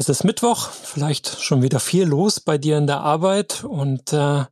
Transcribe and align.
Es 0.00 0.08
ist 0.08 0.22
Mittwoch, 0.22 0.70
vielleicht 0.70 1.42
schon 1.42 1.60
wieder 1.60 1.80
viel 1.80 2.04
los 2.04 2.38
bei 2.38 2.56
dir 2.56 2.78
in 2.78 2.86
der 2.86 3.00
Arbeit 3.00 3.64
und 3.64 4.12
äh, 4.12 4.44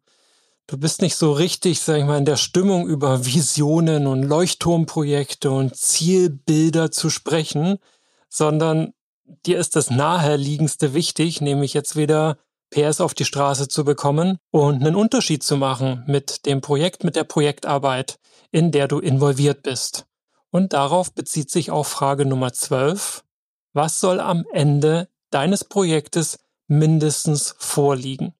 du 0.67 0.77
bist 0.77 1.03
nicht 1.03 1.15
so 1.15 1.31
richtig, 1.31 1.79
sag 1.79 1.99
ich 1.99 2.05
mal, 2.05 2.19
in 2.19 2.25
der 2.25 2.35
Stimmung 2.35 2.89
über 2.89 3.25
Visionen 3.25 4.09
und 4.09 4.25
Leuchtturmprojekte 4.25 5.53
und 5.53 5.77
Zielbilder 5.77 6.91
zu 6.91 7.11
sprechen, 7.11 7.79
sondern 8.29 8.93
dir 9.47 9.61
ist 9.61 9.77
das 9.77 9.89
naheliegendste 9.89 10.95
wichtig, 10.95 11.41
nämlich 11.41 11.75
jetzt 11.75 11.95
wieder 11.95 12.39
PS 12.71 13.01
auf 13.01 13.15
die 13.15 13.25
Straße 13.25 13.69
zu 13.69 13.85
bekommen 13.85 14.39
und 14.51 14.81
einen 14.81 14.97
Unterschied 14.97 15.45
zu 15.45 15.57
machen 15.57 16.03
mit 16.09 16.45
dem 16.47 16.61
Projekt, 16.61 17.05
mit 17.05 17.15
der 17.15 17.23
Projektarbeit, 17.23 18.19
in 18.51 18.73
der 18.73 18.89
du 18.89 18.99
involviert 18.99 19.63
bist. 19.63 20.07
Und 20.51 20.73
darauf 20.73 21.15
bezieht 21.15 21.53
sich 21.53 21.71
auch 21.71 21.87
Frage 21.87 22.27
Nummer 22.27 22.53
12. 22.53 23.23
Was 23.75 24.01
soll 24.01 24.19
am 24.19 24.45
Ende 24.53 25.09
deines 25.37 25.65
Projektes 25.65 26.39
mindestens 26.67 27.55
vorliegen? 27.59 28.33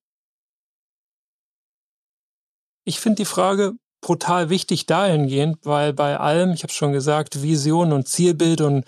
Ich 2.85 2.99
finde 2.99 3.17
die 3.17 3.25
Frage 3.25 3.73
brutal 4.01 4.49
wichtig 4.49 4.87
dahingehend, 4.87 5.59
weil 5.61 5.93
bei 5.93 6.17
allem, 6.17 6.53
ich 6.53 6.63
habe 6.63 6.73
schon 6.73 6.93
gesagt, 6.93 7.43
Vision 7.43 7.93
und 7.93 8.07
Zielbild 8.07 8.61
und 8.61 8.83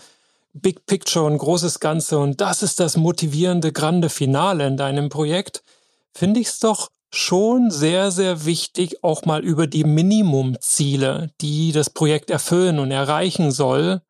Big 0.54 0.88
Picture 0.88 1.24
und 1.24 1.38
großes 1.38 1.80
Ganze 1.80 2.18
und 2.18 2.42
das 2.42 2.64
ist 2.64 2.80
das 2.80 2.98
motivierende, 2.98 3.72
grande 3.72 4.10
Finale 4.10 4.66
in 4.66 4.76
deinem 4.76 5.10
Projekt, 5.10 5.64
finde 6.12 6.40
ich 6.40 6.48
es 6.48 6.60
doch 6.60 6.90
schon 7.12 7.70
sehr, 7.70 8.10
sehr 8.10 8.44
wichtig, 8.46 9.04
auch 9.04 9.26
mal 9.26 9.46
über 9.46 9.68
die 9.68 9.84
Minimumziele, 9.84 11.30
die 11.42 11.72
das 11.74 11.92
Projekt 11.92 12.32
erfüllen 12.32 12.80
und 12.80 12.90
erreichen 12.90 13.52
soll, 13.52 14.02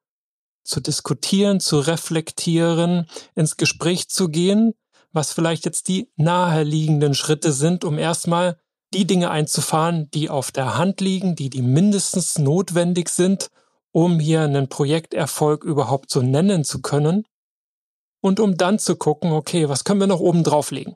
zu 0.69 0.79
diskutieren, 0.79 1.59
zu 1.59 1.79
reflektieren, 1.79 3.07
ins 3.35 3.57
Gespräch 3.57 4.07
zu 4.09 4.29
gehen, 4.29 4.73
was 5.11 5.33
vielleicht 5.33 5.65
jetzt 5.65 5.87
die 5.87 6.11
naheliegenden 6.15 7.15
Schritte 7.15 7.51
sind, 7.51 7.83
um 7.83 7.97
erstmal 7.97 8.59
die 8.93 9.05
Dinge 9.05 9.31
einzufahren, 9.31 10.09
die 10.11 10.29
auf 10.29 10.51
der 10.51 10.77
Hand 10.77 11.01
liegen, 11.01 11.35
die 11.35 11.49
die 11.49 11.61
mindestens 11.61 12.37
notwendig 12.37 13.09
sind, 13.09 13.49
um 13.91 14.19
hier 14.19 14.41
einen 14.41 14.69
Projekterfolg 14.69 15.63
überhaupt 15.63 16.11
so 16.11 16.21
nennen 16.21 16.63
zu 16.63 16.81
können 16.81 17.25
und 18.21 18.39
um 18.39 18.55
dann 18.57 18.79
zu 18.79 18.95
gucken, 18.95 19.31
okay, 19.31 19.69
was 19.69 19.83
können 19.83 19.99
wir 19.99 20.07
noch 20.07 20.19
oben 20.19 20.43
drauflegen? 20.43 20.95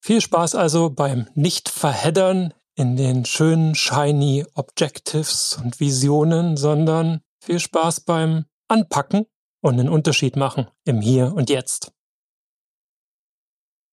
Viel 0.00 0.20
Spaß 0.20 0.54
also 0.54 0.90
beim 0.90 1.28
Nicht-Verheddern 1.34 2.54
in 2.74 2.96
den 2.96 3.24
schönen, 3.24 3.74
shiny 3.74 4.44
Objectives 4.54 5.58
und 5.62 5.80
Visionen, 5.80 6.56
sondern 6.56 7.22
viel 7.46 7.60
Spaß 7.60 8.00
beim 8.00 8.44
Anpacken 8.68 9.26
und 9.60 9.78
einen 9.78 9.88
Unterschied 9.88 10.36
machen 10.36 10.66
im 10.84 11.00
Hier 11.00 11.32
und 11.34 11.48
Jetzt. 11.48 11.92